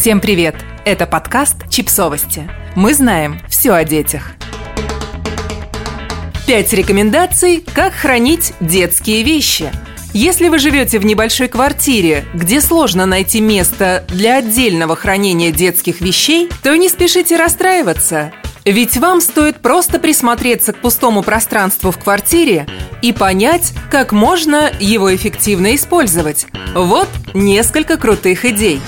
Всем 0.00 0.20
привет! 0.20 0.54
Это 0.84 1.06
подкаст 1.06 1.68
«Чипсовости». 1.68 2.48
Мы 2.76 2.94
знаем 2.94 3.40
все 3.48 3.72
о 3.72 3.82
детях. 3.82 4.30
Пять 6.46 6.72
рекомендаций, 6.72 7.64
как 7.74 7.94
хранить 7.94 8.52
детские 8.60 9.24
вещи. 9.24 9.72
Если 10.12 10.50
вы 10.50 10.60
живете 10.60 11.00
в 11.00 11.04
небольшой 11.04 11.48
квартире, 11.48 12.24
где 12.32 12.60
сложно 12.60 13.06
найти 13.06 13.40
место 13.40 14.04
для 14.06 14.36
отдельного 14.36 14.94
хранения 14.94 15.50
детских 15.50 16.00
вещей, 16.00 16.48
то 16.62 16.76
не 16.76 16.88
спешите 16.88 17.36
расстраиваться. 17.36 18.32
Ведь 18.64 18.98
вам 18.98 19.20
стоит 19.20 19.56
просто 19.56 19.98
присмотреться 19.98 20.72
к 20.74 20.78
пустому 20.78 21.24
пространству 21.24 21.90
в 21.90 21.98
квартире 21.98 22.68
и 23.02 23.12
понять, 23.12 23.72
как 23.90 24.12
можно 24.12 24.70
его 24.78 25.12
эффективно 25.12 25.74
использовать. 25.74 26.46
Вот 26.72 27.08
несколько 27.34 27.96
крутых 27.96 28.44
идей. 28.44 28.80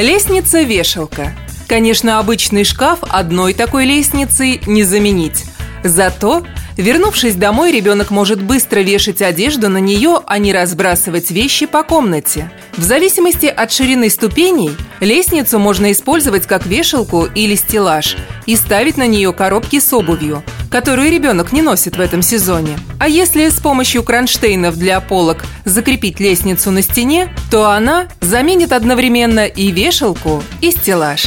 Лестница-вешалка. 0.00 1.34
Конечно, 1.68 2.18
обычный 2.18 2.64
шкаф 2.64 3.00
одной 3.02 3.52
такой 3.52 3.84
лестницей 3.84 4.62
не 4.66 4.82
заменить. 4.82 5.44
Зато 5.84 6.42
Вернувшись 6.80 7.34
домой, 7.34 7.72
ребенок 7.72 8.10
может 8.10 8.42
быстро 8.42 8.80
вешать 8.80 9.20
одежду 9.20 9.68
на 9.68 9.76
нее, 9.78 10.20
а 10.26 10.38
не 10.38 10.50
разбрасывать 10.50 11.30
вещи 11.30 11.66
по 11.66 11.82
комнате. 11.82 12.50
В 12.74 12.82
зависимости 12.82 13.44
от 13.44 13.70
ширины 13.70 14.08
ступеней, 14.08 14.70
лестницу 15.00 15.58
можно 15.58 15.92
использовать 15.92 16.46
как 16.46 16.64
вешалку 16.64 17.26
или 17.26 17.54
стеллаж 17.54 18.16
и 18.46 18.56
ставить 18.56 18.96
на 18.96 19.06
нее 19.06 19.34
коробки 19.34 19.78
с 19.78 19.92
обувью, 19.92 20.42
которую 20.70 21.10
ребенок 21.10 21.52
не 21.52 21.62
носит 21.62 21.96
в 21.96 22.00
этом 22.00 22.22
сезоне. 22.22 22.78
А 22.98 23.08
если 23.08 23.48
с 23.48 23.60
помощью 23.60 24.02
кронштейнов 24.02 24.78
для 24.78 25.00
полок 25.00 25.44
закрепить 25.64 26.20
лестницу 26.20 26.70
на 26.70 26.82
стене, 26.82 27.28
то 27.50 27.70
она 27.70 28.08
заменит 28.20 28.72
одновременно 28.72 29.46
и 29.46 29.70
вешалку, 29.70 30.42
и 30.60 30.70
стеллаж. 30.70 31.26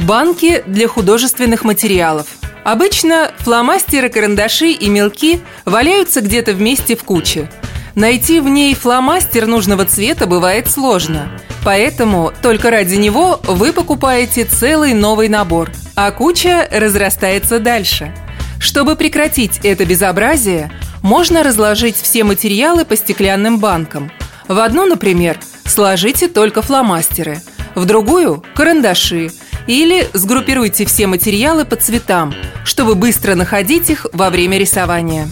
Банки 0.00 0.62
для 0.66 0.88
художественных 0.88 1.64
материалов– 1.64 2.26
Обычно 2.64 3.32
фломастеры, 3.38 4.10
карандаши 4.10 4.72
и 4.72 4.88
мелки 4.88 5.40
валяются 5.64 6.20
где-то 6.20 6.52
вместе 6.52 6.94
в 6.94 7.04
куче. 7.04 7.50
Найти 7.94 8.40
в 8.40 8.48
ней 8.48 8.74
фломастер 8.74 9.46
нужного 9.46 9.84
цвета 9.84 10.26
бывает 10.26 10.70
сложно. 10.70 11.28
Поэтому 11.64 12.32
только 12.42 12.70
ради 12.70 12.94
него 12.94 13.40
вы 13.44 13.72
покупаете 13.72 14.44
целый 14.44 14.94
новый 14.94 15.28
набор, 15.28 15.70
а 15.94 16.10
куча 16.10 16.68
разрастается 16.70 17.58
дальше. 17.58 18.14
Чтобы 18.60 18.94
прекратить 18.94 19.58
это 19.64 19.84
безобразие, 19.84 20.70
можно 21.02 21.42
разложить 21.42 21.96
все 21.96 22.22
материалы 22.22 22.84
по 22.84 22.94
стеклянным 22.94 23.58
банкам. 23.58 24.12
В 24.46 24.60
одну, 24.60 24.86
например, 24.86 25.40
сложите 25.64 26.28
только 26.28 26.62
фломастеры, 26.62 27.40
в 27.74 27.84
другую– 27.86 28.44
карандаши– 28.54 29.32
или 29.66 30.08
сгруппируйте 30.12 30.84
все 30.84 31.06
материалы 31.06 31.64
по 31.64 31.76
цветам, 31.76 32.34
чтобы 32.64 32.96
быстро 32.96 33.36
находить 33.36 33.90
их 33.90 34.06
во 34.12 34.30
время 34.30 34.58
рисования. 34.58 35.28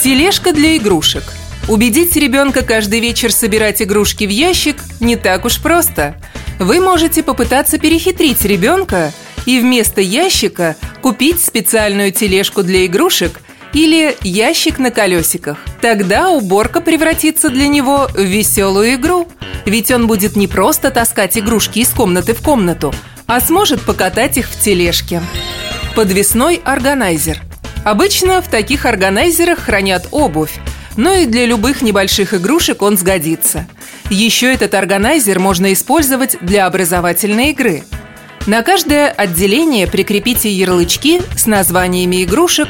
Тележка 0.00 0.52
для 0.52 0.76
игрушек. 0.76 1.24
Убедить 1.66 2.14
ребенка 2.16 2.62
каждый 2.62 3.00
вечер 3.00 3.32
собирать 3.32 3.82
игрушки 3.82 4.24
в 4.24 4.30
ящик 4.30 4.76
не 5.00 5.16
так 5.16 5.44
уж 5.44 5.60
просто. 5.60 6.14
Вы 6.58 6.80
можете 6.80 7.22
попытаться 7.22 7.78
перехитрить 7.78 8.44
ребенка 8.44 9.12
и 9.44 9.58
вместо 9.58 10.00
ящика 10.00 10.76
купить 11.00 11.44
специальную 11.44 12.12
тележку 12.12 12.62
для 12.62 12.86
игрушек 12.86 13.40
или 13.72 14.16
ящик 14.22 14.78
на 14.78 14.90
колесиках. 14.90 15.58
Тогда 15.80 16.30
уборка 16.30 16.80
превратится 16.80 17.50
для 17.50 17.68
него 17.68 18.08
в 18.12 18.20
веселую 18.20 18.94
игру. 18.94 19.28
Ведь 19.64 19.90
он 19.90 20.06
будет 20.06 20.36
не 20.36 20.46
просто 20.48 20.90
таскать 20.90 21.36
игрушки 21.36 21.80
из 21.80 21.90
комнаты 21.90 22.34
в 22.34 22.42
комнату, 22.42 22.94
а 23.26 23.40
сможет 23.40 23.82
покатать 23.82 24.38
их 24.38 24.48
в 24.48 24.60
тележке. 24.60 25.20
Подвесной 25.94 26.60
органайзер. 26.64 27.42
Обычно 27.84 28.42
в 28.42 28.48
таких 28.48 28.86
органайзерах 28.86 29.60
хранят 29.60 30.08
обувь, 30.10 30.54
но 30.96 31.12
и 31.12 31.26
для 31.26 31.46
любых 31.46 31.82
небольших 31.82 32.34
игрушек 32.34 32.82
он 32.82 32.96
сгодится. 32.96 33.66
Еще 34.10 34.52
этот 34.52 34.74
органайзер 34.74 35.38
можно 35.38 35.72
использовать 35.72 36.38
для 36.40 36.66
образовательной 36.66 37.50
игры. 37.50 37.84
На 38.48 38.62
каждое 38.62 39.10
отделение 39.10 39.86
прикрепите 39.86 40.50
ярлычки 40.50 41.20
с 41.36 41.44
названиями 41.44 42.24
игрушек 42.24 42.68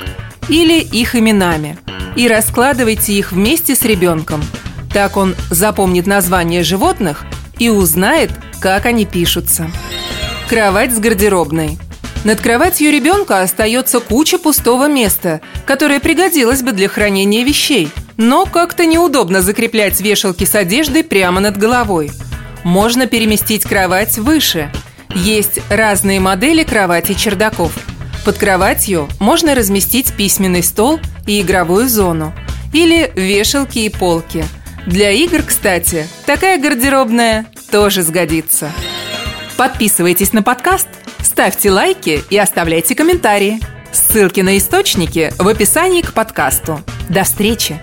или 0.48 0.80
их 0.80 1.14
именами 1.14 1.78
и 2.16 2.26
раскладывайте 2.26 3.12
их 3.12 3.30
вместе 3.30 3.76
с 3.76 3.82
ребенком. 3.82 4.42
Так 4.92 5.16
он 5.16 5.36
запомнит 5.50 6.08
название 6.08 6.64
животных 6.64 7.24
и 7.60 7.68
узнает, 7.68 8.32
как 8.60 8.86
они 8.86 9.06
пишутся. 9.06 9.70
Кровать 10.48 10.92
с 10.92 10.98
гардеробной. 10.98 11.78
Над 12.24 12.40
кроватью 12.40 12.90
ребенка 12.90 13.42
остается 13.42 14.00
куча 14.00 14.38
пустого 14.38 14.88
места, 14.88 15.40
которое 15.64 16.00
пригодилось 16.00 16.62
бы 16.62 16.72
для 16.72 16.88
хранения 16.88 17.44
вещей. 17.44 17.88
Но 18.16 18.46
как-то 18.46 18.84
неудобно 18.84 19.42
закреплять 19.42 20.00
вешалки 20.00 20.42
с 20.42 20.56
одеждой 20.56 21.04
прямо 21.04 21.38
над 21.38 21.56
головой. 21.56 22.10
Можно 22.64 23.06
переместить 23.06 23.62
кровать 23.62 24.18
выше. 24.18 24.72
Есть 25.14 25.60
разные 25.70 26.20
модели 26.20 26.64
кровати 26.64 27.14
чердаков. 27.14 27.72
Под 28.24 28.36
кроватью 28.38 29.08
можно 29.20 29.54
разместить 29.54 30.12
письменный 30.12 30.62
стол 30.62 31.00
и 31.26 31.40
игровую 31.40 31.88
зону. 31.88 32.34
Или 32.72 33.10
вешалки 33.14 33.78
и 33.80 33.88
полки. 33.88 34.44
Для 34.86 35.10
игр, 35.10 35.42
кстати, 35.42 36.06
такая 36.26 36.58
гардеробная 36.58 37.46
тоже 37.70 38.02
сгодится. 38.02 38.72
Подписывайтесь 39.56 40.32
на 40.32 40.42
подкаст, 40.42 40.88
ставьте 41.22 41.70
лайки 41.70 42.22
и 42.30 42.38
оставляйте 42.38 42.94
комментарии. 42.94 43.60
Ссылки 43.92 44.40
на 44.40 44.56
источники 44.56 45.32
в 45.38 45.48
описании 45.48 46.02
к 46.02 46.12
подкасту. 46.12 46.80
До 47.08 47.24
встречи! 47.24 47.80